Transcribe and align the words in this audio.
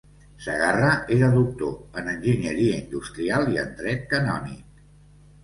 Segarra 0.43 0.93
era 1.17 1.29
doctor 1.35 1.99
en 2.03 2.09
Enginyeria 2.15 2.81
Industrial 2.85 3.47
i 3.53 3.61
en 3.67 3.71
Dret 3.83 4.09
Canònic. 4.17 4.83